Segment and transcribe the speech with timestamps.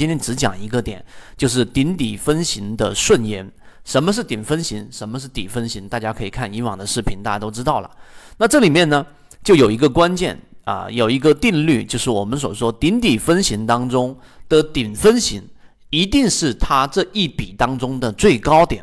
[0.00, 1.04] 今天只讲一个点，
[1.36, 3.46] 就是顶底分型的顺延。
[3.84, 4.88] 什么是顶分型？
[4.90, 5.86] 什么是底分型？
[5.90, 7.90] 大家可以看以往的视频，大家都知道了。
[8.38, 9.04] 那这里面呢，
[9.44, 14.16] 就有一个关键啊，有一个定律，就是我们所说顶底分型当中
[14.48, 15.46] 的顶分型，
[15.90, 18.82] 一定是它这一笔当中的最高点，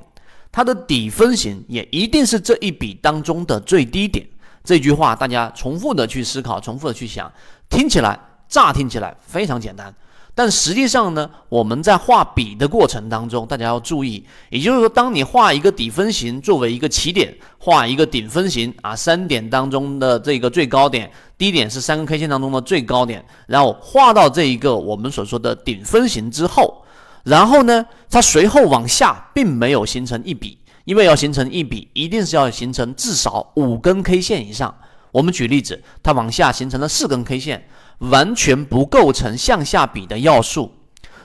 [0.52, 4.24] 它的底分型也一定是这一笔当中的最低点。
[4.64, 7.34] 这句话大家重复的去思考，重复的去想，
[7.72, 9.92] 听起来乍听起来非常简单。
[10.38, 26.84] 但实际上呢，我们在画笔的过程当中，大家要注意，也就是说，当你画一个底分型作为一个起点，画一个顶分型啊，三点当中的这个最高点，低点是三根 K 线当中的最高点，然后画到这一个我们所说的顶分型之后，
[27.24, 34.72] 然后呢，它随后往下并没有形成一笔，因为要形成一笔，一定是要形成至少五根 K 线以上。
[35.12, 37.68] 我们举例子，它往下形成了四根 K 线。
[38.00, 40.72] 完全不构成向下比的要素，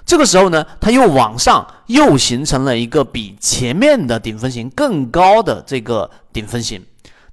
[0.04, 6.82] 这个时候呢，它又往上又形成了一个比前面的顶分型更高的这个顶分型，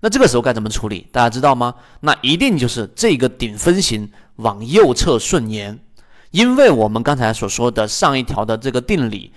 [0.02, 1.08] 那这个时候该怎么处理？
[1.12, 1.74] 大家知道吗？
[2.02, 5.80] 那一定就是这个顶分型往右侧顺延，
[6.32, 9.32] 因为我们刚才所说的上一条的这个定理，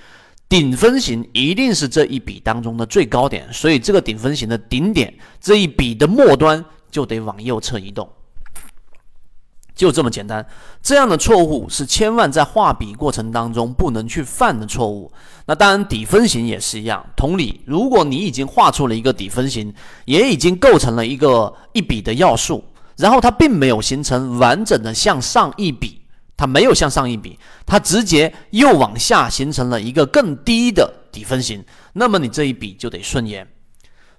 [0.49, 8.09] 顶分型一定是这一笔当中的最高点，所以这个顶分型的顶点这一笔的末端就得往右侧移动。
[9.83, 10.47] 就这么简单，
[10.81, 15.11] 这样的错误是千万在画笔过程当中不能去犯的错误。
[15.47, 17.05] 那当然，底分型也是一样。
[17.17, 22.63] 同理，如果你已经画出了一个底分型，也已经构成了一个一笔的要素，
[22.97, 26.03] 然后它并没有形成完整的向上一笔，
[26.37, 33.45] 它没有向上一笔，它直接又往下形成了一个更低的底分型，那么你这一笔就得顺延。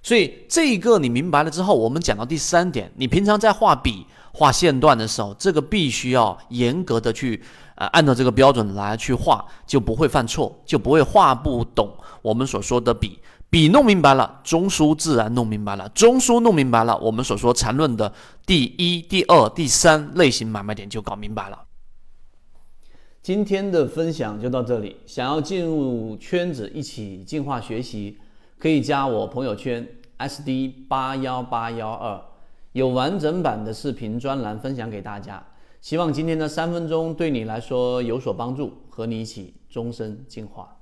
[0.02, 4.06] 所以这一个你明白了之后，我们讲到第三点，你平常在画笔。
[4.36, 7.40] 画线段的时候，这个必须要严格的去，
[7.76, 11.88] 呃，按照这个标准来去画，就不会犯错，就不会画不懂
[12.20, 13.20] 我们所说的笔。
[13.48, 18.12] 笔弄明白了，中枢自然弄明白了，中枢弄明白了，我们所说缠论的
[18.44, 21.60] 第一、第二、第三类型买卖点就搞明白了。
[23.22, 28.18] 今天的分享就到这里，想要进入圈子一起进化学习，
[28.58, 29.88] 可以加我朋友圈
[30.18, 32.20] SD 八幺八幺二。
[32.74, 35.40] 有完整版的视频专栏分享给大家，
[35.80, 40.76] 希望今天的三分钟对你来说有所帮助，和你一起终身进化。